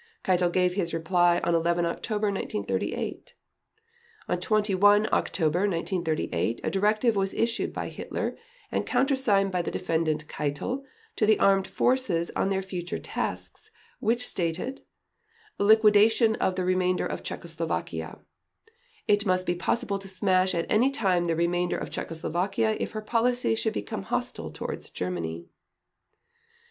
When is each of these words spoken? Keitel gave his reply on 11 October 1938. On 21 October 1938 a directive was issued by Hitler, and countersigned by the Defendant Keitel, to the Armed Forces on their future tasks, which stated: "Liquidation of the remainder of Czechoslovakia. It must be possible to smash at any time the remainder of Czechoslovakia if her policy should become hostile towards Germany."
Keitel 0.23 0.51
gave 0.51 0.73
his 0.73 0.95
reply 0.95 1.39
on 1.43 1.53
11 1.53 1.85
October 1.85 2.29
1938. 2.31 3.35
On 4.27 4.39
21 4.39 5.07
October 5.13 5.59
1938 5.59 6.59
a 6.63 6.71
directive 6.71 7.15
was 7.15 7.35
issued 7.35 7.71
by 7.71 7.87
Hitler, 7.87 8.35
and 8.71 8.87
countersigned 8.87 9.51
by 9.51 9.61
the 9.61 9.69
Defendant 9.69 10.27
Keitel, 10.27 10.83
to 11.17 11.27
the 11.27 11.37
Armed 11.37 11.67
Forces 11.67 12.31
on 12.35 12.49
their 12.49 12.63
future 12.63 12.97
tasks, 12.97 13.69
which 13.99 14.25
stated: 14.25 14.81
"Liquidation 15.59 16.33
of 16.37 16.55
the 16.55 16.65
remainder 16.65 17.05
of 17.05 17.21
Czechoslovakia. 17.21 18.17
It 19.07 19.27
must 19.27 19.45
be 19.45 19.53
possible 19.53 19.99
to 19.99 20.07
smash 20.07 20.55
at 20.55 20.65
any 20.67 20.89
time 20.89 21.25
the 21.25 21.35
remainder 21.35 21.77
of 21.77 21.91
Czechoslovakia 21.91 22.75
if 22.79 22.93
her 22.93 23.01
policy 23.03 23.53
should 23.53 23.73
become 23.73 24.01
hostile 24.01 24.49
towards 24.49 24.89
Germany." 24.89 25.45